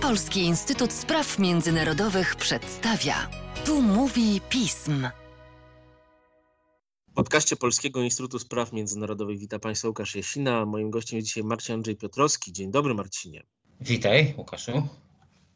Polski 0.00 0.40
Instytut 0.40 0.92
Spraw 0.92 1.38
Międzynarodowych 1.38 2.36
przedstawia. 2.36 3.30
Tu 3.66 3.82
mówi 3.82 4.40
pism. 4.48 5.08
W 7.08 7.14
podcaście 7.14 7.56
Polskiego 7.56 8.02
Instytutu 8.02 8.38
Spraw 8.38 8.72
Międzynarodowych 8.72 9.38
witam 9.38 9.60
Państwa 9.60 9.88
Łukasz 9.88 10.14
Jasina. 10.14 10.66
Moim 10.66 10.90
gościem 10.90 11.16
jest 11.16 11.28
dzisiaj 11.28 11.44
Marcin 11.44 11.74
Andrzej 11.74 11.96
Piotrowski. 11.96 12.52
Dzień 12.52 12.70
dobry 12.70 12.94
Marcinie. 12.94 13.46
Witaj 13.80 14.34
Łukaszu. 14.38 14.88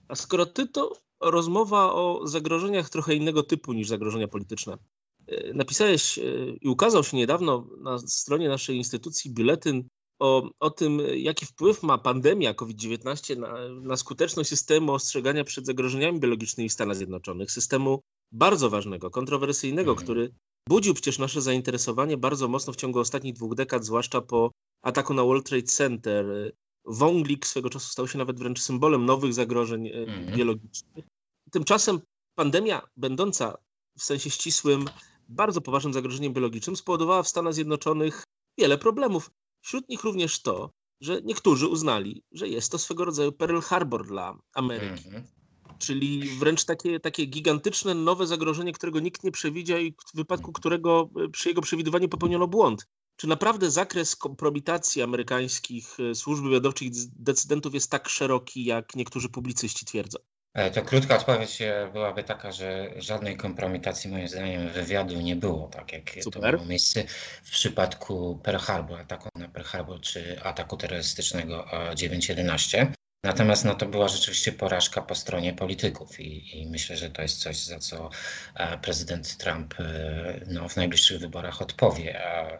A 0.08 0.14
skoro 0.14 0.46
ty, 0.46 0.68
to 0.68 0.92
rozmowa 1.20 1.92
o 1.92 2.20
zagrożeniach 2.26 2.90
trochę 2.90 3.14
innego 3.14 3.42
typu 3.42 3.72
niż 3.72 3.88
zagrożenia 3.88 4.28
polityczne. 4.28 4.78
E, 5.26 5.52
napisałeś 5.52 6.18
e, 6.18 6.22
i 6.60 6.68
ukazał 6.68 7.04
się 7.04 7.16
niedawno 7.16 7.66
na 7.80 7.98
stronie 7.98 8.48
naszej 8.48 8.76
instytucji 8.76 9.34
biuletyn 9.34 9.88
o, 10.18 10.50
o 10.60 10.70
tym, 10.70 11.00
jaki 11.14 11.46
wpływ 11.46 11.82
ma 11.82 11.98
pandemia 11.98 12.54
COVID-19 12.54 13.38
na, 13.38 13.68
na 13.68 13.96
skuteczność 13.96 14.48
systemu 14.48 14.92
ostrzegania 14.92 15.44
przed 15.44 15.66
zagrożeniami 15.66 16.20
biologicznymi 16.20 16.68
w 16.68 16.72
Stanach 16.72 16.96
Zjednoczonych. 16.96 17.50
Systemu 17.50 18.00
bardzo 18.32 18.70
ważnego, 18.70 19.10
kontrowersyjnego, 19.10 19.90
mm. 19.92 20.04
który 20.04 20.34
budził 20.68 20.94
przecież 20.94 21.18
nasze 21.18 21.42
zainteresowanie 21.42 22.16
bardzo 22.16 22.48
mocno 22.48 22.72
w 22.72 22.76
ciągu 22.76 22.98
ostatnich 22.98 23.34
dwóch 23.34 23.54
dekad, 23.54 23.84
zwłaszcza 23.84 24.20
po 24.20 24.50
ataku 24.82 25.14
na 25.14 25.22
World 25.22 25.46
Trade 25.46 25.62
Center. 25.62 26.52
Wąglik 26.84 27.46
swego 27.46 27.70
czasu 27.70 27.88
stał 27.88 28.08
się 28.08 28.18
nawet 28.18 28.38
wręcz 28.38 28.60
symbolem 28.60 29.04
nowych 29.04 29.34
zagrożeń 29.34 29.88
mm. 29.88 30.36
biologicznych. 30.36 31.04
Tymczasem 31.50 32.00
pandemia, 32.34 32.82
będąca 32.96 33.58
w 33.98 34.02
sensie 34.02 34.30
ścisłym 34.30 34.84
bardzo 35.28 35.60
poważnym 35.60 35.92
zagrożeniem 35.92 36.32
biologicznym, 36.32 36.76
spowodowała 36.76 37.22
w 37.22 37.28
Stanach 37.28 37.54
Zjednoczonych 37.54 38.24
wiele 38.58 38.78
problemów. 38.78 39.30
Wśród 39.60 39.88
nich 39.88 40.04
również 40.04 40.42
to, 40.42 40.70
że 41.00 41.20
niektórzy 41.22 41.68
uznali, 41.68 42.22
że 42.32 42.48
jest 42.48 42.72
to 42.72 42.78
swego 42.78 43.04
rodzaju 43.04 43.32
Pearl 43.32 43.60
Harbor 43.60 44.06
dla 44.06 44.38
Ameryki. 44.54 45.08
Mm 45.08 45.22
-hmm. 45.22 45.38
Czyli 45.78 46.28
wręcz 46.28 46.64
takie, 46.64 47.00
takie 47.00 47.26
gigantyczne, 47.26 47.94
nowe 47.94 48.26
zagrożenie, 48.26 48.72
którego 48.72 49.00
nikt 49.00 49.24
nie 49.24 49.30
przewidział 49.30 49.78
i 49.78 49.94
w 50.12 50.16
wypadku 50.16 50.52
którego 50.52 51.10
e, 51.24 51.28
przy 51.28 51.48
jego 51.48 51.60
przewidywaniu 51.60 52.08
popełniono 52.08 52.48
błąd. 52.48 52.86
Czy 53.16 53.26
naprawdę 53.26 53.70
zakres 53.70 54.16
kompromitacji 54.16 55.02
amerykańskich 55.02 56.00
e, 56.00 56.14
służb 56.14 56.44
wywiadowczych 56.44 56.88
decydentów 57.16 57.74
jest 57.74 57.90
tak 57.90 58.08
szeroki, 58.08 58.64
jak 58.64 58.96
niektórzy 58.96 59.28
publicyści 59.28 59.86
twierdzą? 59.86 60.18
E, 60.58 60.70
to 60.70 60.82
krótka 60.82 61.16
odpowiedź 61.16 61.58
byłaby 61.92 62.24
taka, 62.24 62.52
że 62.52 62.90
żadnej 62.96 63.36
kompromitacji 63.36 64.10
moim 64.10 64.28
zdaniem 64.28 64.68
wywiadu 64.68 65.20
nie 65.20 65.36
było, 65.36 65.68
tak 65.68 65.92
jak 65.92 66.10
Super. 66.22 66.42
to 66.42 66.56
było 66.56 66.68
miejsce 66.68 67.04
w 67.42 67.50
przypadku 67.50 68.40
Pearl 68.42 68.58
Harbor, 68.58 69.00
ataku 69.00 69.28
na 69.34 69.48
Pearl 69.48 69.66
Harbor 69.66 70.00
czy 70.00 70.42
ataku 70.42 70.76
terrorystycznego 70.76 71.66
9.11. 71.94 72.86
Natomiast 73.24 73.64
no, 73.64 73.74
to 73.74 73.86
była 73.86 74.08
rzeczywiście 74.08 74.52
porażka 74.52 75.02
po 75.02 75.14
stronie 75.14 75.54
polityków 75.54 76.20
i, 76.20 76.60
i, 76.60 76.66
myślę, 76.66 76.96
że 76.96 77.10
to 77.10 77.22
jest 77.22 77.40
coś, 77.40 77.56
za 77.56 77.78
co 77.78 78.10
e, 78.54 78.78
prezydent 78.78 79.36
Trump 79.36 79.74
e, 79.80 80.40
no, 80.46 80.68
w 80.68 80.76
najbliższych 80.76 81.20
wyborach 81.20 81.62
odpowie, 81.62 82.22
a 82.26 82.58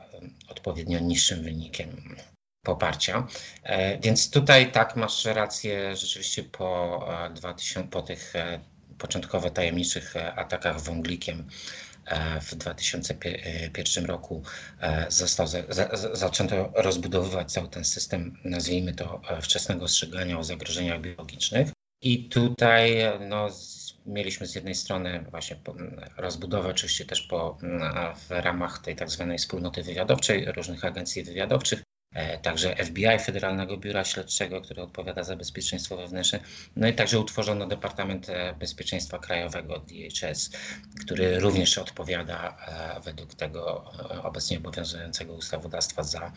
odpowiednio 0.49 0.99
niższym 0.99 1.43
wynikiem 1.43 2.17
poparcia. 2.69 3.27
E, 3.63 3.99
więc 3.99 4.31
tutaj 4.31 4.73
tak, 4.73 4.97
masz 4.97 5.25
rację, 5.25 5.97
rzeczywiście 5.97 6.43
po, 6.43 7.09
2000, 7.35 7.91
po 7.91 8.03
tych 8.03 8.33
początkowo 8.99 9.51
tajemniczych 9.51 10.15
atakach 10.37 10.81
wąglikiem 10.81 11.49
w 12.41 12.55
2001 12.55 14.07
roku 14.07 14.43
został, 15.09 15.47
za, 15.47 15.63
za, 15.69 15.89
zaczęto 16.13 16.73
rozbudowywać 16.75 17.53
cały 17.53 17.69
ten 17.69 17.85
system, 17.85 18.39
nazwijmy 18.45 18.95
to, 18.95 19.21
wczesnego 19.43 19.85
ostrzegania 19.85 20.39
o 20.39 20.45
zagrożeniach 20.45 21.01
biologicznych. 21.01 21.69
I 22.03 22.29
tutaj 22.29 22.99
no, 23.21 23.49
mieliśmy 24.07 24.47
z 24.47 24.55
jednej 24.55 24.75
strony 24.75 25.25
właśnie 25.31 25.57
rozbudowę, 26.17 26.69
oczywiście 26.69 27.05
też 27.05 27.23
po, 27.23 27.59
w 28.29 28.31
ramach 28.31 28.79
tej 28.79 28.97
tak 28.97 29.11
zwanej 29.11 29.39
wspólnoty 29.39 29.83
wywiadowczej, 29.83 30.53
różnych 30.53 30.85
agencji 30.85 31.23
wywiadowczych, 31.25 31.83
E, 31.83 31.88
także 32.43 32.77
FBI, 32.77 33.19
Federalnego 33.25 33.77
Biura 33.77 34.05
Śledczego, 34.05 34.61
które 34.61 34.83
odpowiada 34.83 35.23
za 35.23 35.37
bezpieczeństwo 35.37 35.97
wewnętrzne, 35.97 36.41
no 36.77 36.89
i 36.89 36.95
także 36.95 37.21
utworzono 37.21 37.67
Departament 37.67 38.29
e, 38.29 38.55
Bezpieczeństwa 38.59 39.19
Krajowego, 39.19 39.79
DHS, 39.79 40.51
który 41.01 41.41
również 41.41 41.79
odpowiada 41.79 42.57
e, 42.97 43.01
według 43.01 43.35
tego 43.35 43.93
obecnie 44.23 44.59
obowiązującego 44.59 45.35
ustawodawstwa 45.35 46.03
za 46.03 46.33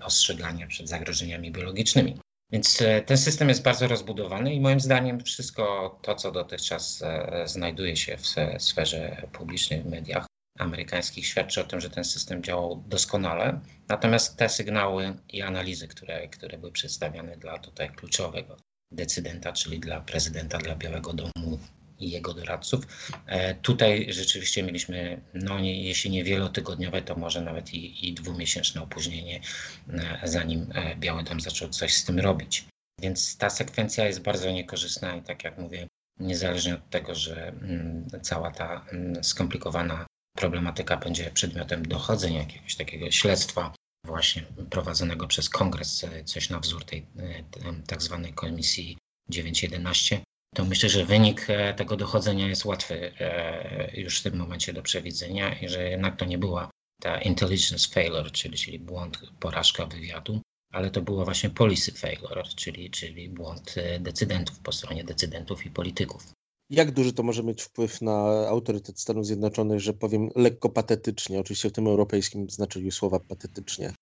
ostrzeganie 0.00 0.66
przed 0.66 0.88
zagrożeniami 0.88 1.52
biologicznymi. 1.52 2.20
Więc 2.52 2.82
ten 3.06 3.18
system 3.18 3.48
jest 3.48 3.62
bardzo 3.62 3.88
rozbudowany 3.88 4.54
i 4.54 4.60
moim 4.60 4.80
zdaniem 4.80 5.20
wszystko 5.20 5.98
to, 6.02 6.14
co 6.14 6.32
dotychczas 6.32 7.02
znajduje 7.44 7.96
się 7.96 8.16
w 8.16 8.62
sferze 8.62 9.28
publicznej, 9.32 9.82
w 9.82 9.86
mediach, 9.86 10.26
amerykańskich 10.58 11.26
świadczy 11.26 11.60
o 11.60 11.64
tym, 11.64 11.80
że 11.80 11.90
ten 11.90 12.04
system 12.04 12.42
działał 12.42 12.84
doskonale. 12.86 13.60
Natomiast 13.88 14.36
te 14.36 14.48
sygnały 14.48 15.16
i 15.28 15.42
analizy, 15.42 15.88
które, 15.88 16.28
które 16.28 16.58
były 16.58 16.72
przedstawiane 16.72 17.36
dla 17.36 17.58
tutaj 17.58 17.90
kluczowego 17.90 18.56
decydenta, 18.90 19.52
czyli 19.52 19.80
dla 19.80 20.00
prezydenta, 20.00 20.58
dla 20.58 20.76
Białego 20.76 21.12
Domu 21.12 21.58
i 21.98 22.10
jego 22.10 22.34
doradców. 22.34 22.84
E, 23.26 23.54
tutaj 23.54 24.06
rzeczywiście 24.12 24.62
mieliśmy, 24.62 25.20
no 25.34 25.60
nie, 25.60 25.82
jeśli 25.82 26.10
nie 26.10 26.24
wielotygodniowe, 26.24 27.02
to 27.02 27.16
może 27.16 27.40
nawet 27.40 27.74
i, 27.74 28.08
i 28.08 28.14
dwumiesięczne 28.14 28.82
opóźnienie, 28.82 29.40
e, 29.88 30.20
zanim 30.24 30.66
e, 30.74 30.96
Biały 30.96 31.22
Dom 31.22 31.40
zaczął 31.40 31.68
coś 31.68 31.94
z 31.94 32.04
tym 32.04 32.20
robić. 32.20 32.64
Więc 33.00 33.36
ta 33.36 33.50
sekwencja 33.50 34.06
jest 34.06 34.22
bardzo 34.22 34.50
niekorzystna 34.50 35.16
i 35.16 35.22
tak 35.22 35.44
jak 35.44 35.58
mówię, 35.58 35.86
niezależnie 36.20 36.74
od 36.74 36.90
tego, 36.90 37.14
że 37.14 37.48
mm, 37.48 38.06
cała 38.22 38.50
ta 38.50 38.86
mm, 38.92 39.24
skomplikowana 39.24 40.06
problematyka 40.36 40.96
będzie 40.96 41.30
przedmiotem 41.30 41.88
dochodzenia 41.88 42.38
jakiegoś 42.38 42.76
takiego 42.76 43.10
śledztwa 43.10 43.72
właśnie 44.06 44.42
prowadzonego 44.70 45.26
przez 45.26 45.48
kongres, 45.50 46.04
e, 46.04 46.24
coś 46.24 46.50
na 46.50 46.60
wzór 46.60 46.84
tej 46.84 46.98
e, 46.98 47.44
tak 47.86 48.02
zwanej 48.02 48.32
komisji 48.32 48.98
911, 49.30 50.20
to 50.54 50.64
myślę, 50.64 50.88
że 50.88 51.04
wynik 51.04 51.50
e, 51.50 51.74
tego 51.74 51.96
dochodzenia 51.96 52.48
jest 52.48 52.64
łatwy 52.64 53.12
już 53.94 54.20
w 54.20 54.22
tym 54.22 54.36
momencie 54.36 54.72
do 54.72 54.82
przewidzenia 54.82 55.58
i 55.60 55.68
że 55.68 55.90
jednak 55.90 56.16
to 56.16 56.24
nie 56.24 56.38
była 56.38 56.70
ta 57.00 57.20
intelligence 57.20 57.88
failure, 57.88 58.30
czyli, 58.30 58.58
czyli 58.58 58.78
błąd, 58.78 59.20
porażka 59.40 59.86
wywiadu, 59.86 60.40
ale 60.72 60.90
to 60.90 61.02
było 61.02 61.24
właśnie 61.24 61.50
policy 61.50 61.92
failure, 61.92 62.44
czyli, 62.56 62.90
czyli 62.90 63.28
błąd 63.28 63.74
decydentów 64.00 64.58
po 64.58 64.72
stronie 64.72 65.04
decydentów 65.04 65.66
i 65.66 65.70
polityków. 65.70 66.32
Jak 66.70 66.90
duży 66.90 67.12
to 67.12 67.22
może 67.22 67.42
mieć 67.42 67.62
wpływ 67.62 68.02
na 68.02 68.48
autorytet 68.48 69.00
Stanów 69.00 69.26
Zjednoczonych, 69.26 69.80
że 69.80 69.92
powiem 69.92 70.28
lekko 70.36 70.68
patetycznie, 70.68 71.40
oczywiście 71.40 71.70
w 71.70 71.72
tym 71.72 71.86
europejskim 71.86 72.50
znaczeniu 72.50 72.90
słowa 72.90 73.20
patetycznie? 73.20 73.92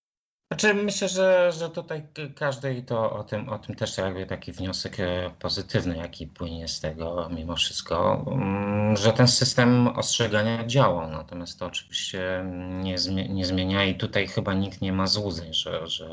Znaczy 0.52 0.74
myślę, 0.74 1.08
że, 1.08 1.52
że 1.52 1.70
tutaj 1.70 2.06
każdy 2.34 2.74
i 2.74 2.82
to 2.82 3.12
o 3.12 3.24
tym, 3.24 3.48
o 3.48 3.58
tym 3.58 3.74
też 3.74 3.98
jakby 3.98 4.26
taki 4.26 4.52
wniosek 4.52 5.00
e, 5.00 5.30
pozytywny, 5.38 5.96
jaki 5.96 6.26
płynie 6.26 6.68
z 6.68 6.80
tego 6.80 7.30
mimo 7.36 7.56
wszystko, 7.56 8.24
mm, 8.26 8.96
że 8.96 9.12
ten 9.12 9.28
system 9.28 9.88
ostrzegania 9.88 10.66
działał. 10.66 11.10
Natomiast 11.10 11.58
to 11.58 11.66
oczywiście 11.66 12.44
nie, 12.82 12.96
nie 13.28 13.46
zmienia 13.46 13.84
i 13.84 13.94
tutaj 13.94 14.28
chyba 14.28 14.54
nikt 14.54 14.80
nie 14.80 14.92
ma 14.92 15.06
złudzeń, 15.06 15.54
że, 15.54 15.86
że 15.86 16.06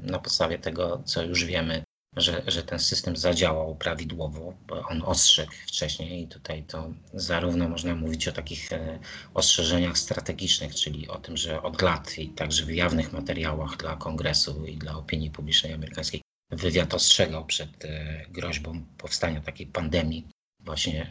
e, 0.00 0.10
na 0.12 0.18
podstawie 0.18 0.58
tego, 0.58 1.02
co 1.04 1.22
już 1.22 1.44
wiemy, 1.44 1.82
że, 2.16 2.42
że 2.46 2.62
ten 2.62 2.78
system 2.78 3.16
zadziałał 3.16 3.76
prawidłowo, 3.76 4.54
bo 4.66 4.80
on 4.88 5.02
ostrzegł 5.02 5.52
wcześniej 5.66 6.22
i 6.22 6.28
tutaj 6.28 6.62
to 6.62 6.92
zarówno 7.14 7.68
można 7.68 7.94
mówić 7.94 8.28
o 8.28 8.32
takich 8.32 8.72
e, 8.72 8.98
ostrzeżeniach 9.34 9.98
strategicznych, 9.98 10.74
czyli 10.74 11.08
o 11.08 11.18
tym, 11.18 11.36
że 11.36 11.62
od 11.62 11.82
lat 11.82 12.18
i 12.18 12.28
także 12.28 12.64
w 12.64 12.70
jawnych 12.70 13.12
materiałach 13.12 13.76
dla 13.76 13.96
kongresu 13.96 14.66
i 14.66 14.76
dla 14.76 14.96
opinii 14.96 15.30
publicznej 15.30 15.72
amerykańskiej 15.72 16.22
wywiad 16.50 16.94
ostrzegał 16.94 17.46
przed 17.46 17.84
e, 17.84 18.24
groźbą 18.28 18.84
powstania 18.98 19.40
takiej 19.40 19.66
pandemii 19.66 20.28
właśnie 20.60 21.10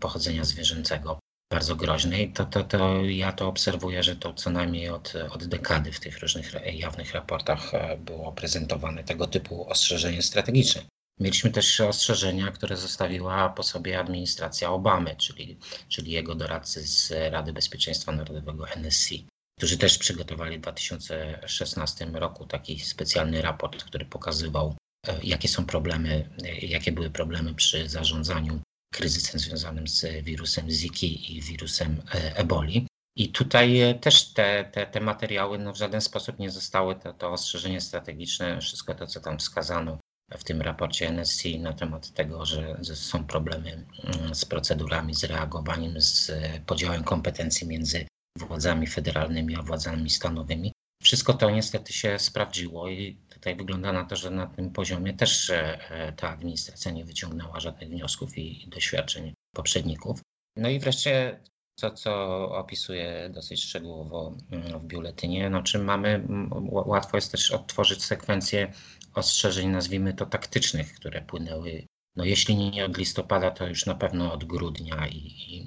pochodzenia 0.00 0.44
zwierzęcego 0.44 1.18
bardzo 1.50 1.76
groźnej, 1.76 2.32
to, 2.32 2.44
to, 2.44 2.64
to 2.64 3.04
ja 3.04 3.32
to 3.32 3.48
obserwuję, 3.48 4.02
że 4.02 4.16
to 4.16 4.34
co 4.34 4.50
najmniej 4.50 4.88
od, 4.88 5.12
od 5.30 5.44
dekady 5.44 5.92
w 5.92 6.00
tych 6.00 6.18
różnych 6.18 6.52
jawnych 6.74 7.12
raportach 7.12 7.74
e, 7.74 7.96
było 7.96 8.32
prezentowane 8.32 9.04
tego 9.04 9.26
typu 9.26 9.68
ostrzeżenie 9.68 10.22
strategiczne. 10.22 10.82
Mieliśmy 11.20 11.50
też 11.50 11.80
ostrzeżenia, 11.80 12.50
które 12.50 12.76
zostawiła 12.76 13.48
po 13.48 13.62
sobie 13.62 13.98
administracja 13.98 14.70
Obamy, 14.70 15.16
czyli, 15.16 15.58
czyli 15.88 16.12
jego 16.12 16.34
doradcy 16.34 16.86
z 16.86 17.12
Rady 17.32 17.52
Bezpieczeństwa 17.52 18.12
Narodowego 18.12 18.68
NSC, 18.68 19.10
którzy 19.58 19.78
też 19.78 19.98
przygotowali 19.98 20.58
w 20.58 20.60
2016 20.60 22.06
roku 22.06 22.46
taki 22.46 22.80
specjalny 22.80 23.42
raport, 23.42 23.84
który 23.84 24.04
pokazywał, 24.04 24.76
e, 25.06 25.18
jakie 25.22 25.48
są 25.48 25.66
problemy, 25.66 26.30
e, 26.44 26.66
jakie 26.66 26.92
były 26.92 27.10
problemy 27.10 27.54
przy 27.54 27.88
zarządzaniu 27.88 28.60
kryzysem 28.96 29.40
związanym 29.40 29.88
z 29.88 30.24
wirusem 30.24 30.70
Ziki 30.70 31.36
i 31.36 31.42
wirusem 31.42 32.02
e, 32.14 32.36
eboli. 32.36 32.86
I 33.16 33.28
tutaj 33.28 33.80
e, 33.80 33.94
też 33.94 34.32
te, 34.32 34.64
te, 34.72 34.86
te 34.86 35.00
materiały 35.00 35.58
no 35.58 35.72
w 35.72 35.76
żaden 35.76 36.00
sposób 36.00 36.38
nie 36.38 36.50
zostały, 36.50 36.96
to, 36.96 37.12
to 37.12 37.32
ostrzeżenie 37.32 37.80
strategiczne, 37.80 38.60
wszystko 38.60 38.94
to, 38.94 39.06
co 39.06 39.20
tam 39.20 39.38
wskazano, 39.38 39.98
w 40.38 40.44
tym 40.44 40.62
raporcie 40.62 41.08
NSC 41.08 41.44
na 41.58 41.72
temat 41.72 42.12
tego, 42.12 42.46
że, 42.46 42.76
są 42.94 43.24
problemy 43.24 43.86
mm, 44.04 44.34
z 44.34 44.44
procedurami, 44.44 45.14
z 45.14 45.24
reagowaniem, 45.24 46.00
z 46.00 46.32
podziałem 46.66 47.04
kompetencji 47.04 47.68
między 47.68 48.06
władzami 48.38 48.86
federalnymi 48.86 49.56
a 49.56 49.62
władzami 49.62 50.10
stanowymi. 50.10 50.72
Wszystko 51.02 51.34
to 51.34 51.50
niestety 51.50 51.92
się 51.92 52.18
sprawdziło 52.18 52.88
i 52.88 53.16
tutaj 53.36 53.56
wygląda 53.56 53.92
na 53.92 54.04
to, 54.04 54.16
że 54.16 54.30
na 54.30 54.46
tym 54.46 54.70
poziomie 54.70 55.14
też 55.14 55.50
e, 55.50 56.12
ta 56.16 56.28
administracja 56.28 56.92
nie 56.92 57.04
wyciągnęła 57.04 57.60
żadnych 57.60 57.88
wniosków 57.88 58.38
i, 58.38 58.68
doświadczeń 58.68 59.34
poprzedników. 59.56 60.20
No 60.56 60.68
i 60.68 60.78
wreszcie 60.78 61.40
to, 61.80 61.90
co 61.90 62.12
opisuję 62.50 63.30
dosyć 63.34 63.64
szczegółowo 63.64 64.36
mm, 64.50 64.80
w 64.80 64.84
biuletynie, 64.84 65.50
no 65.50 65.62
czym 65.62 65.84
mamy, 65.84 66.26
łatwo 66.70 67.16
jest 67.16 67.32
też 67.32 67.50
odtworzyć 67.50 68.04
sekwencję 68.04 68.72
ostrzeżeń, 69.14 69.68
nazwijmy 69.68 70.14
to 70.14 70.26
taktycznych, 70.26 70.94
które 70.94 71.22
płynęły, 71.22 71.86
no 72.16 72.24
jeśli 72.24 72.56
nie 72.56 72.84
od 72.84 72.98
listopada, 72.98 73.50
to 73.50 73.66
już 73.66 73.86
na 73.86 73.94
pewno 73.94 74.32
od 74.32 74.44
grudnia 74.44 75.08
i, 75.08 75.18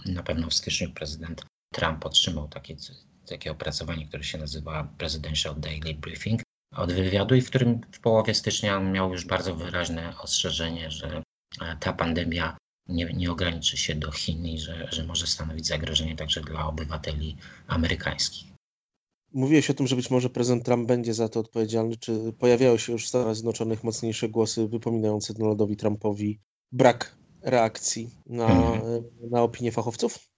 i 0.06 0.12
na 0.12 0.24
pewno 0.24 0.48
w 0.50 0.54
styczniu 0.54 0.92
prezydent 0.92 1.45
Trump 1.74 2.06
otrzymał 2.06 2.48
takie, 2.48 2.75
takie 3.27 3.51
opracowanie, 3.51 4.07
które 4.07 4.24
się 4.24 4.38
nazywa 4.38 4.94
Presidential 4.98 5.60
Daily 5.60 5.94
Briefing 5.94 6.42
od 6.80 6.94
wywiadu 6.94 7.36
i 7.36 7.42
w 7.42 7.50
którym 7.50 7.81
w 7.92 8.00
połowie 8.00 8.34
stycznia 8.34 8.80
miał 8.80 9.12
już 9.12 9.26
bardzo 9.26 9.56
wyraźne 9.56 10.14
ostrzeżenie, 10.24 10.92
że 10.92 11.24
e, 11.62 11.78
ta 11.80 11.94
pandemia 11.94 12.58
nie, 12.88 13.06
nie 13.14 13.31
ograniczy 13.31 13.78
się 13.78 13.96
do 13.96 14.12
Chin 14.12 14.46
i 14.46 14.60
że, 14.60 14.88
że 14.92 15.04
może 15.04 15.28
stanowić 15.28 15.68
zagrożenie 15.68 16.16
także 16.16 16.42
dla 16.42 16.68
obywateli 16.68 17.38
amerykańskich. 17.68 18.50
Mówiłeś 19.34 19.70
o 19.70 19.74
tym, 19.74 19.88
że 19.88 19.96
być 19.96 20.12
może 20.12 20.30
prezydent 20.30 20.66
Trump 20.66 20.88
będzie 20.88 21.14
za 21.14 21.30
to 21.30 21.40
odpowiedzialny. 21.40 21.98
Czy 21.98 22.34
pojawiały 22.40 22.80
się 22.80 22.92
już 22.92 23.06
w 23.06 23.08
Stanach 23.08 23.36
Zjednoczonych 23.36 23.84
mocniejsze 23.84 24.30
głosy 24.30 24.68
wypominające 24.68 25.34
Donaldowi 25.34 25.78
Trumpowi 25.78 26.40
brak 26.72 27.16
reakcji 27.42 28.10
na, 28.25 28.48
mhm. 28.48 29.04
na 29.30 29.44
opinię 29.44 29.72
fachowców? 29.72 30.29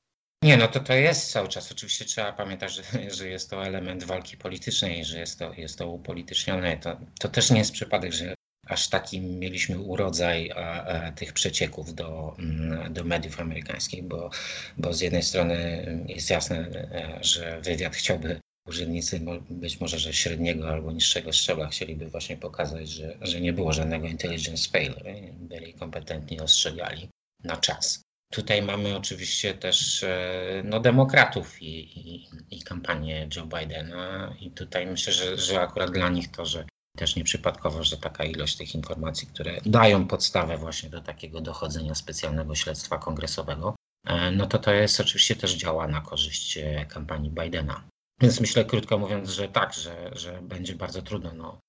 Nie, 0.43 0.57
no 0.57 0.67
to 0.67 0.79
to 0.79 0.93
jest 0.93 1.31
cały 1.31 1.47
czas. 1.47 1.71
Oczywiście 1.71 2.05
trzeba 2.05 2.33
pamiętać, 2.33 2.73
że, 2.73 2.83
że 3.17 3.29
jest 3.29 3.49
to 3.49 3.65
element 3.65 4.03
walki 4.03 4.37
politycznej, 4.37 5.05
że 5.05 5.19
jest 5.19 5.39
to, 5.39 5.53
jest 5.53 5.77
to 5.77 5.87
upolitycznione. 5.87 6.77
To, 6.77 6.97
to 7.19 7.29
też 7.29 7.51
nie 7.51 7.59
jest 7.59 7.71
przypadek, 7.71 8.13
że 8.13 8.35
aż 8.67 8.89
taki 8.89 9.21
mieliśmy 9.21 9.79
urodzaj 9.79 10.51
a, 10.51 10.85
a, 10.85 11.11
tych 11.11 11.33
przecieków 11.33 11.95
do, 11.95 12.35
mm, 12.39 12.93
do 12.93 13.03
mediów 13.03 13.39
amerykańskich, 13.39 14.03
bo, 14.03 14.29
bo 14.77 14.93
z 14.93 15.01
jednej 15.01 15.23
strony 15.23 15.85
jest 16.07 16.29
jasne, 16.29 16.57
e, 16.57 17.19
że 17.21 17.61
wywiad 17.61 17.95
chciałby 17.95 18.39
urzędnicy 18.67 19.21
być 19.49 19.79
może, 19.79 19.99
że 19.99 20.13
średniego 20.13 20.69
albo 20.69 20.91
niższego 20.91 21.33
szczebla 21.33 21.67
chcieliby 21.67 22.09
właśnie 22.09 22.37
pokazać, 22.37 22.89
że, 22.89 23.17
że 23.21 23.41
nie 23.41 23.53
było 23.53 23.73
żadnego 23.73 24.07
intelligence 24.07 24.69
fail, 24.69 24.95
byli 25.33 25.73
kompetentni, 25.73 26.39
ostrzegali 26.39 27.09
na 27.43 27.57
czas. 27.57 28.01
Tutaj 28.31 28.61
mamy 28.61 28.97
oczywiście 28.97 29.53
też 29.53 30.03
e, 30.03 30.61
no, 30.65 30.79
demokratów 30.79 31.61
i, 31.61 31.99
i, 31.99 32.29
i 32.51 32.61
kampanię 32.61 33.29
Joe 33.35 33.45
Bidena 33.45 34.35
i 34.39 34.51
tutaj 34.51 34.87
myślę, 34.87 35.13
że, 35.13 35.37
że 35.37 35.61
akurat 35.61 35.91
dla 35.91 36.09
nich 36.09 36.31
to, 36.31 36.45
że 36.45 36.65
też 36.97 37.15
nieprzypadkowo, 37.15 37.83
że 37.83 37.97
taka 37.97 38.23
ilość 38.23 38.57
tych 38.57 38.75
informacji, 38.75 39.27
które 39.27 39.57
dają 39.65 40.07
podstawę 40.07 40.57
właśnie 40.57 40.89
do 40.89 41.01
takiego 41.01 41.41
dochodzenia 41.41 41.95
specjalnego 41.95 42.55
śledztwa 42.55 42.97
kongresowego, 42.97 43.75
e, 44.07 44.31
no 44.31 44.45
to 44.45 44.59
to 44.59 44.73
jest 44.73 44.99
oczywiście 44.99 45.35
też 45.35 45.53
działa 45.53 45.87
na 45.87 46.01
korzyść 46.01 46.57
e, 46.57 46.85
kampanii 46.85 47.29
Bidena. 47.29 47.83
Więc 48.21 48.39
myślę, 48.39 48.65
krótko 48.65 48.97
mówiąc, 48.97 49.29
że 49.29 49.47
tak, 49.47 49.73
że, 49.73 50.11
że 50.15 50.41
będzie 50.41 50.75
bardzo 50.75 51.01
trudno. 51.01 51.33
No, 51.33 51.59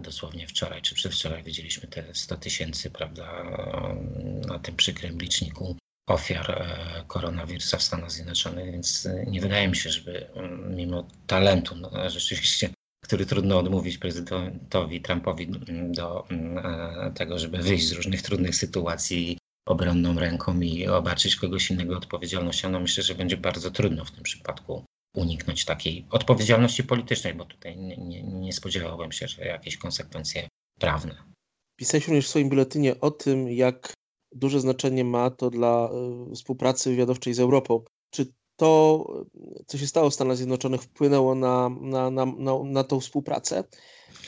dosłownie 0.00 0.46
wczoraj 0.46 0.82
czy 0.82 0.94
przedwczoraj 0.94 1.42
widzieliśmy 1.42 1.88
te 1.88 2.14
100 2.14 2.36
tysięcy, 2.36 2.90
prawda, 2.90 3.44
na 4.46 4.58
tym 4.58 4.76
przykrym 4.76 5.18
liczniku 5.18 5.76
ofiar 6.12 6.66
koronawirusa 7.06 7.76
w 7.78 7.82
Stanach 7.82 8.10
Zjednoczonych, 8.10 8.72
więc 8.72 9.08
nie 9.26 9.40
wydaje 9.40 9.68
mi 9.68 9.76
się, 9.76 9.90
żeby 9.90 10.30
mm, 10.34 10.76
mimo 10.76 11.08
talentu 11.26 11.76
no, 11.76 11.90
rzeczywiście 12.10 12.70
który 13.04 13.26
trudno 13.26 13.58
odmówić 13.58 13.98
prezydentowi 13.98 15.00
Trumpowi 15.00 15.48
do 15.90 16.28
mm, 16.28 17.14
tego, 17.14 17.38
żeby 17.38 17.58
wyjść 17.58 17.88
z 17.88 17.92
różnych 17.92 18.22
trudnych 18.22 18.56
sytuacji 18.56 19.38
obronną 19.66 20.18
ręką 20.18 20.60
i 20.60 20.86
obarczyć 20.86 21.36
kogoś 21.36 21.70
innego 21.70 21.96
odpowiedzialnością, 21.96 22.70
no 22.70 22.80
myślę, 22.80 23.02
że 23.02 23.14
będzie 23.14 23.36
bardzo 23.36 23.70
trudno 23.70 24.04
w 24.04 24.10
tym 24.10 24.22
przypadku 24.22 24.84
uniknąć 25.16 25.64
takiej 25.64 26.06
odpowiedzialności 26.10 26.84
politycznej, 26.84 27.34
bo 27.34 27.44
tutaj 27.44 27.76
nie, 27.76 27.96
nie, 27.96 28.22
nie 28.22 28.52
spodziewałbym 28.52 29.12
się, 29.12 29.28
że 29.28 29.44
jakieś 29.44 29.76
konsekwencje 29.76 30.48
prawne. 30.80 31.14
Pisałeś 31.76 32.06
również 32.06 32.26
w 32.26 32.28
swoim 32.28 32.48
biuletynie 32.48 33.00
o 33.00 33.10
tym, 33.10 33.48
jak 33.48 33.92
duże 34.34 34.60
znaczenie 34.60 35.04
ma 35.04 35.30
to 35.30 35.50
dla 35.50 35.90
y, 36.30 36.34
współpracy 36.34 36.90
wywiadowczej 36.90 37.34
z 37.34 37.40
Europą. 37.40 37.84
Czy 38.10 38.26
to, 38.56 39.06
co 39.66 39.78
się 39.78 39.86
stało 39.86 40.10
w 40.10 40.14
Stanach 40.14 40.36
Zjednoczonych, 40.36 40.82
wpłynęło 40.82 41.34
na, 41.34 41.68
na, 41.80 42.10
na, 42.10 42.26
na, 42.26 42.52
na 42.64 42.84
tą 42.84 43.00
współpracę, 43.00 43.64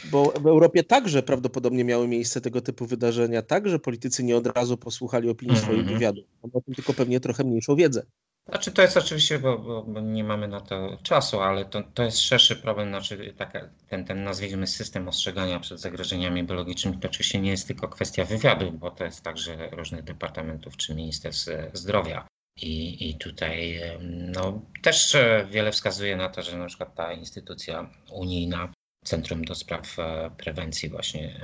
bo 0.02 0.32
w 0.42 0.46
Europie 0.46 0.84
także 0.84 1.22
prawdopodobnie 1.22 1.84
miały 1.84 2.08
miejsce 2.08 2.40
tego 2.40 2.60
typu 2.60 2.86
wydarzenia, 2.86 3.42
także 3.42 3.78
politycy 3.78 4.24
nie 4.24 4.36
od 4.36 4.46
razu 4.46 4.76
posłuchali 4.76 5.30
opinii 5.30 5.56
swoich 5.56 5.86
wywiadów, 5.86 6.24
mam 6.42 6.74
tylko 6.74 6.94
pewnie 6.94 7.20
trochę 7.20 7.44
mniejszą 7.44 7.76
wiedzę. 7.76 8.06
Znaczy 8.48 8.72
to 8.72 8.82
jest 8.82 8.96
oczywiście, 8.96 9.38
bo, 9.38 9.58
bo, 9.58 10.00
nie 10.00 10.24
mamy 10.24 10.48
na 10.48 10.60
to 10.60 10.98
czasu, 11.02 11.40
ale 11.40 11.64
to, 11.64 11.82
to 11.94 12.02
jest 12.02 12.20
szerszy 12.20 12.56
problem, 12.56 12.88
znaczy 12.88 13.34
taka, 13.38 13.68
ten, 13.88 14.04
ten 14.04 14.24
nazwijmy 14.24 14.66
system 14.66 15.08
ostrzegania 15.08 15.60
przed 15.60 15.80
zagrożeniami 15.80 16.44
biologicznymi 16.44 16.98
to 16.98 17.08
oczywiście 17.08 17.40
nie 17.40 17.50
jest 17.50 17.66
tylko 17.66 17.88
kwestia 17.88 18.24
wywiadów, 18.24 18.78
bo 18.78 18.90
to 18.90 19.04
jest 19.04 19.22
także 19.22 19.70
różnych 19.70 20.04
departamentów 20.04 20.76
czy 20.76 20.94
ministerstw 20.94 21.50
zdrowia. 21.72 22.26
I, 22.56 23.08
I 23.10 23.18
tutaj 23.18 23.80
no, 24.00 24.62
też 24.82 25.16
wiele 25.50 25.72
wskazuje 25.72 26.16
na 26.16 26.28
to, 26.28 26.42
że 26.42 26.58
na 26.58 26.66
przykład 26.66 26.94
ta 26.94 27.12
instytucja 27.12 27.90
unijna, 28.10 28.72
Centrum 29.04 29.44
do 29.44 29.54
Spraw 29.54 29.98
e, 29.98 30.30
Prewencji 30.36 30.88
właśnie 30.88 31.40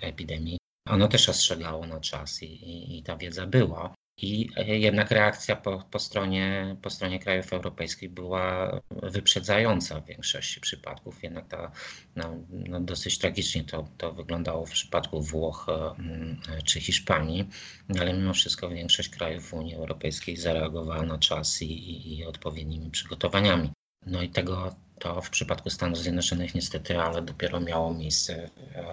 epidemii, 0.00 0.58
ono 0.88 1.08
też 1.08 1.28
ostrzegało 1.28 1.86
na 1.86 2.00
czas 2.00 2.42
i, 2.42 2.46
i, 2.46 2.98
i 2.98 3.02
ta 3.02 3.16
wiedza 3.16 3.46
była. 3.46 3.94
I 4.16 4.50
e, 4.56 4.78
jednak 4.78 5.10
reakcja 5.10 5.56
po, 5.56 5.82
po, 5.90 5.98
stronie, 5.98 6.76
po 6.82 6.90
stronie 6.90 7.18
krajów 7.18 7.52
europejskich 7.52 8.10
była 8.10 8.80
wyprzedzająca 8.90 10.00
w 10.00 10.06
większości 10.06 10.60
przypadków. 10.60 11.22
Jednak 11.22 11.48
ta, 11.48 11.72
no, 12.16 12.36
no 12.50 12.80
dosyć 12.80 13.18
tragicznie 13.18 13.64
to, 13.64 13.88
to 13.98 14.12
wyglądało 14.12 14.66
w 14.66 14.70
przypadku 14.70 15.22
Włoch 15.22 15.66
e, 15.68 16.62
czy 16.62 16.80
Hiszpanii, 16.80 17.48
ale 18.00 18.14
mimo 18.14 18.34
wszystko 18.34 18.68
większość 18.68 19.08
krajów 19.08 19.54
Unii 19.54 19.74
Europejskiej 19.74 20.36
zareagowała 20.36 21.02
na 21.02 21.18
czas 21.18 21.62
i, 21.62 21.72
i, 21.72 22.18
i 22.18 22.24
odpowiednimi 22.24 22.90
przygotowaniami. 22.90 23.70
No 24.06 24.22
i 24.22 24.28
tego 24.28 24.74
to 24.98 25.20
w 25.20 25.30
przypadku 25.30 25.70
Stanów 25.70 25.98
Zjednoczonych 25.98 26.54
niestety, 26.54 26.98
ale 27.00 27.22
dopiero 27.22 27.60
miało 27.60 27.94
miejsce 27.94 28.50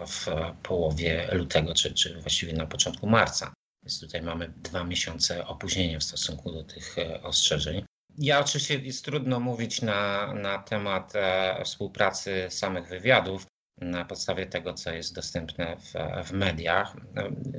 w 0.08 0.28
połowie 0.63 1.28
lutego, 1.32 1.74
czy, 1.74 1.94
czy 1.94 2.22
właściwie 2.22 2.54
na 2.54 2.66
początku 2.66 3.08
marca. 3.08 3.54
Więc 3.84 4.00
tutaj 4.00 4.22
mamy 4.22 4.54
dwa 4.58 4.84
miesiące 4.84 5.48
opóźnienia 5.48 6.00
w 6.00 6.04
stosunku 6.04 6.52
do 6.52 6.64
tych 6.64 6.98
e, 6.98 7.24
ostrzeżeń. 7.24 7.86
Ja 8.18 8.40
oczywiście 8.40 8.76
jest 8.76 9.06
trudno 9.06 9.40
mówić 9.40 9.82
na, 9.82 10.34
na 10.34 10.58
temat 10.58 11.14
e, 11.16 11.62
współpracy 11.66 12.48
samych 12.50 12.88
wywiadów 12.88 13.46
na 13.78 14.06
podstawie 14.06 14.46
tego, 14.46 14.74
co 14.74 14.92
jest 14.92 15.16
dostępne 15.16 15.78
w, 15.78 15.94
w 16.28 16.32
mediach. 16.32 16.98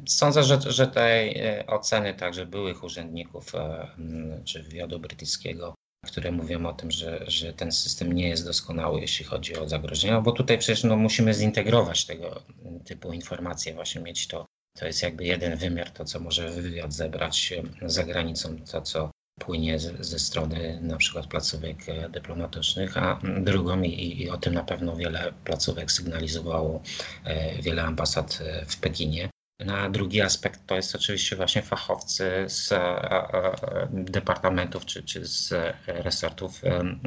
Sądzę, 0.08 0.42
że, 0.42 0.58
że 0.60 0.86
tej 0.86 1.38
e, 1.38 1.66
oceny 1.66 2.14
także 2.14 2.46
byłych 2.46 2.84
urzędników 2.84 3.52
czy 4.44 4.62
wywiadu 4.62 5.00
brytyjskiego, 5.00 5.74
które 6.06 6.32
mówią 6.32 6.66
o 6.66 6.72
tym, 6.72 6.90
że, 6.90 7.24
że 7.30 7.52
ten 7.52 7.72
system 7.72 8.12
nie 8.12 8.28
jest 8.28 8.44
doskonały, 8.44 9.00
jeśli 9.00 9.24
chodzi 9.24 9.56
o 9.56 9.68
zagrożenia, 9.68 10.20
bo 10.20 10.32
tutaj 10.32 10.58
przecież 10.58 10.84
no, 10.84 10.96
musimy 10.96 11.34
zintegrować 11.34 12.06
tego 12.06 12.42
typu 12.84 13.12
informacje, 13.12 13.74
właśnie 13.74 14.00
mieć 14.00 14.26
to 14.26 14.46
to 14.78 14.86
jest 14.86 15.02
jakby 15.02 15.24
jeden 15.24 15.56
wymiar, 15.56 15.90
to 15.90 16.04
co 16.04 16.20
może 16.20 16.50
wywiad 16.50 16.92
zebrać 16.92 17.54
za 17.82 18.04
granicą, 18.04 18.56
to 18.70 18.82
co 18.82 19.10
płynie 19.40 19.78
z, 19.78 20.06
ze 20.06 20.18
strony 20.18 20.78
na 20.82 20.96
przykład 20.96 21.26
placówek 21.26 21.88
e, 21.88 22.08
dyplomatycznych, 22.08 22.96
a 22.96 23.20
drugą 23.40 23.82
i, 23.82 24.22
i 24.22 24.30
o 24.30 24.36
tym 24.36 24.54
na 24.54 24.64
pewno 24.64 24.96
wiele 24.96 25.32
placówek 25.44 25.92
sygnalizowało, 25.92 26.82
e, 27.24 27.62
wiele 27.62 27.82
ambasad 27.82 28.38
e, 28.40 28.66
w 28.66 28.76
Pekinie. 28.76 29.28
Na 29.60 29.90
drugi 29.90 30.20
aspekt 30.20 30.66
to 30.66 30.76
jest 30.76 30.94
oczywiście 30.94 31.36
właśnie 31.36 31.62
fachowcy 31.62 32.44
z 32.46 32.74
departamentów 33.90 34.86
czy, 34.86 35.02
czy 35.02 35.26
z 35.26 35.54
resortów 35.86 36.62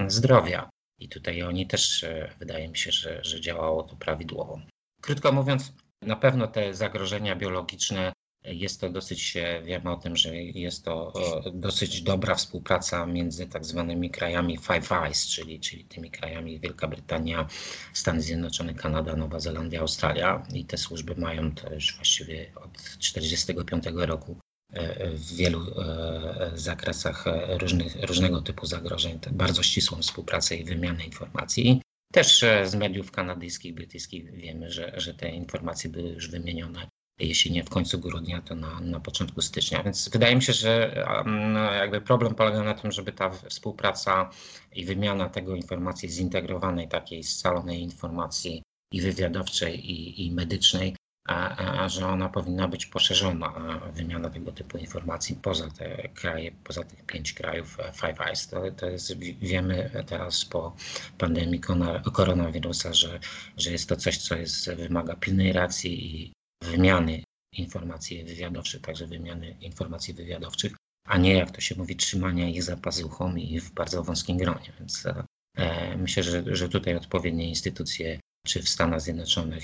zdrowia. 0.07 0.69
I 0.99 1.09
tutaj 1.09 1.43
oni 1.43 1.67
też 1.67 2.05
wydaje 2.39 2.67
mi 2.67 2.77
się, 2.77 2.91
że, 2.91 3.23
że 3.23 3.41
działało 3.41 3.83
to 3.83 3.95
prawidłowo. 3.95 4.61
Krótko 5.01 5.31
mówiąc, 5.31 5.73
na 6.05 6.15
pewno 6.15 6.47
te 6.47 6.73
zagrożenia 6.73 7.35
biologiczne 7.35 8.13
Jest 8.45 8.81
to 8.81 8.89
dosyć, 8.89 9.37
wiemy 9.63 9.91
o 9.91 9.95
tym, 9.95 10.15
że 10.15 10.35
jest 10.35 10.85
to 10.85 11.13
dosyć 11.53 12.01
dobra 12.01 12.35
współpraca 12.35 13.05
między 13.05 13.47
tak 13.47 13.65
zwanymi 13.65 14.09
krajami 14.09 14.57
Five 14.57 14.91
Eyes, 14.91 15.27
czyli, 15.27 15.59
czyli 15.59 15.85
tymi 15.85 16.11
krajami 16.11 16.59
Wielka 16.59 16.87
Brytania, 16.87 17.47
Stany 17.93 18.21
Zjednoczone, 18.21 18.73
Kanada, 18.73 19.15
Nowa 19.15 19.39
Zelandia, 19.39 19.81
Australia. 19.81 20.43
I 20.53 20.65
te 20.65 20.77
służby 20.77 21.15
mają 21.15 21.51
już 21.73 21.95
właściwie 21.95 22.51
od 22.55 22.73
1945 22.73 23.83
roku 23.95 24.37
e, 24.73 25.09
w 25.09 25.35
wielu 25.35 25.61
e, 25.61 26.51
zakresach 26.55 27.25
różnych, 27.59 27.95
różnego 28.03 28.41
typu 28.41 28.65
zagrożeń, 28.65 29.19
bardzo 29.31 29.63
ścisłą 29.63 30.01
współpracę 30.01 30.55
i 30.55 30.63
wymianę 30.63 31.05
informacji. 31.05 31.81
Też 32.15 32.45
z 32.63 32.75
mediów 32.75 33.11
kanadyjskich, 33.11 33.73
brytyjskich 33.73 34.31
wiemy, 34.31 34.71
że, 34.71 34.93
że 34.97 35.13
te 35.13 35.29
informacje 35.29 35.89
były 35.89 36.09
już 36.09 36.29
wymienione 36.29 36.87
jeśli 37.19 37.51
nie 37.51 37.63
w 37.63 37.69
końcu 37.69 37.99
grudnia, 37.99 38.41
to 38.41 38.55
na, 38.55 38.79
na 38.79 38.99
początku 38.99 39.41
stycznia. 39.41 39.83
Więc 39.83 40.09
wydaje 40.09 40.35
mi 40.35 40.41
się, 40.41 40.53
że 40.53 41.05
no, 41.25 41.73
jakby 41.73 42.01
problem 42.01 42.35
polega 42.35 42.63
na 42.63 42.73
tym, 42.73 42.91
żeby 42.91 43.11
ta 43.11 43.29
współpraca 43.29 44.29
i 44.71 44.85
wymiana 44.85 45.29
tego 45.29 45.55
informacji 45.55 46.09
zintegrowanej, 46.09 46.87
takiej 46.87 47.23
scalonej 47.23 47.81
informacji 47.81 48.63
i 48.91 49.01
wywiadowczej, 49.01 49.91
i, 49.91 50.25
i 50.25 50.31
medycznej, 50.31 50.95
a, 51.25 51.55
a, 51.83 51.89
że 51.89 52.07
ona 52.07 52.29
powinna 52.29 52.67
być 52.67 52.85
poszerzona, 52.85 53.79
wymiana 53.93 54.29
tego 54.29 54.51
typu 54.51 54.77
informacji 54.77 55.35
poza 55.35 55.69
te 55.69 56.09
kraje, 56.09 56.51
poza 56.63 56.83
tych 56.83 57.05
pięć 57.05 57.33
krajów 57.33 57.79
e, 57.79 57.91
Five 57.93 58.21
Eyes. 58.21 58.47
To, 58.47 58.71
to 58.71 58.89
jest, 58.89 59.17
wiemy 59.41 60.03
teraz 60.07 60.45
po 60.45 60.75
pandemii 61.17 61.61
koronawirusa, 62.13 62.93
że, 62.93 63.19
że 63.57 63.71
jest 63.71 63.89
to 63.89 63.95
coś, 63.95 64.17
co 64.17 64.35
jest, 64.35 64.71
wymaga 64.71 65.15
pilnej 65.15 65.53
reakcji 65.53 66.15
i 66.15 66.33
wymiany 66.63 67.23
informacji 67.53 68.23
wywiadowczych, 68.23 68.81
także 68.81 69.07
wymiany 69.07 69.55
informacji 69.61 70.13
wywiadowczych, 70.13 70.75
a 71.07 71.17
nie, 71.17 71.33
jak 71.33 71.51
to 71.51 71.61
się 71.61 71.75
mówi, 71.75 71.95
trzymania 71.95 72.49
ich 72.49 72.63
za 72.63 72.77
pazuchą 72.77 73.35
i 73.35 73.59
w 73.59 73.71
bardzo 73.71 74.03
wąskim 74.03 74.37
gronie. 74.37 74.73
Więc 74.79 75.05
e, 75.57 75.97
myślę, 75.97 76.23
że, 76.23 76.43
że 76.55 76.69
tutaj 76.69 76.95
odpowiednie 76.95 77.49
instytucje, 77.49 78.19
czy 78.45 78.63
w 78.63 78.69
Stanach 78.69 79.01
Zjednoczonych, 79.01 79.63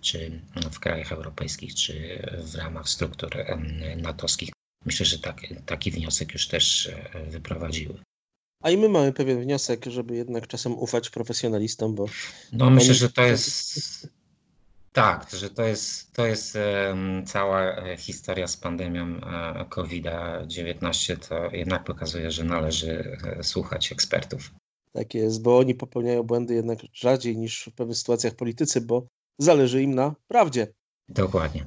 czy 0.00 0.40
w 0.72 0.78
krajach 0.78 1.12
europejskich, 1.12 1.74
czy 1.74 2.22
w 2.44 2.54
ramach 2.54 2.88
struktur 2.88 3.30
natowskich, 3.96 4.50
myślę, 4.84 5.06
że 5.06 5.18
tak, 5.18 5.40
taki 5.66 5.90
wniosek 5.90 6.32
już 6.32 6.48
też 6.48 6.86
e, 6.86 7.26
wyprowadziły. 7.30 7.94
A 8.62 8.70
i 8.70 8.76
my 8.76 8.88
mamy 8.88 9.12
pewien 9.12 9.40
wniosek, 9.40 9.86
żeby 9.86 10.16
jednak 10.16 10.46
czasem 10.46 10.72
ufać 10.72 11.10
profesjonalistom, 11.10 11.94
bo. 11.94 12.06
No, 12.52 12.70
myślę, 12.70 12.94
że 12.94 13.10
to 13.10 13.22
jest 13.22 14.08
tak, 14.92 15.30
że 15.32 15.50
to 15.50 15.62
jest, 15.62 16.12
to 16.12 16.26
jest 16.26 16.58
cała 17.26 17.76
e, 17.76 17.96
historia 17.96 18.46
z 18.46 18.56
pandemią 18.56 19.06
e, 19.06 19.64
COVID-19, 19.68 21.28
to 21.28 21.56
jednak 21.56 21.84
pokazuje, 21.84 22.30
że 22.30 22.44
należy 22.44 23.18
słuchać 23.42 23.92
ekspertów. 23.92 24.50
Tak 24.98 25.14
jest, 25.14 25.42
bo 25.42 25.58
oni 25.58 25.74
popełniają 25.74 26.22
błędy 26.22 26.54
jednak 26.54 26.78
rzadziej 26.92 27.36
niż 27.36 27.64
w 27.72 27.74
pewnych 27.74 27.96
sytuacjach 27.96 28.34
politycy, 28.34 28.80
bo 28.80 29.06
zależy 29.38 29.82
im 29.82 29.94
na 29.94 30.14
prawdzie. 30.28 30.66
Dokładnie. 31.08 31.66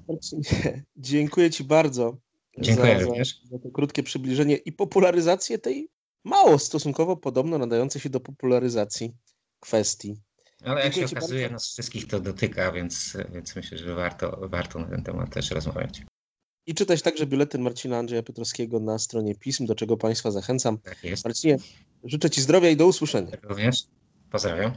Dziękuję 0.96 1.52
Ci 1.52 1.64
bardzo 1.64 2.18
Dziękuję 2.60 3.00
za, 3.00 3.06
również. 3.06 3.42
za 3.44 3.60
to 3.60 3.70
krótkie 3.72 4.04
przybliżenie 4.04 4.56
i 4.56 4.72
popularyzację 4.72 5.60
tej 5.60 5.90
mało 6.24 6.60
stosunkowo 6.60 7.18
podobno 7.18 7.58
nadającej 7.58 8.02
się 8.02 8.10
do 8.10 8.20
popularyzacji 8.20 9.14
kwestii. 9.60 10.22
Ale 10.64 10.84
jak 10.84 10.94
się 10.94 11.06
okazuje, 11.06 11.50
nas 11.50 11.68
wszystkich 11.68 12.08
to 12.08 12.20
dotyka, 12.20 12.72
więc, 12.72 13.18
więc 13.34 13.56
myślę, 13.56 13.78
że 13.78 13.96
warto, 13.96 14.40
warto 14.42 14.80
na 14.80 14.88
ten 14.88 15.04
temat 15.04 15.34
też 15.34 15.52
rozmawiać. 15.52 16.02
I 16.66 16.74
czytać 16.74 17.02
także 17.02 17.26
biuletyn 17.26 17.62
Marcina 17.62 17.98
Andrzeja 17.98 18.24
Piotrowskiego 18.24 18.80
na 18.80 19.00
stronie 19.00 19.36
pism, 19.36 19.66
do 19.66 19.76
czego 19.76 19.98
Państwa 19.98 20.32
zachęcam. 20.32 20.78
Tak 20.78 21.04
jest. 21.04 21.26
Marcinie, 21.26 21.58
życzę 22.03 22.29
Ci 22.29 22.41
zdrowia 22.41 22.70
i 22.70 22.75
do 22.75 22.86
usłyszenia. 22.86 23.31
Również. 23.43 23.84
Pozdrawiam. 24.31 24.72